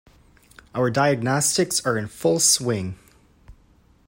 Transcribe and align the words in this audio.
Our 0.73 0.89
diagnostics 0.89 1.85
are 1.85 1.95
in 1.95 2.07
full 2.07 2.39
swing. 2.39 2.97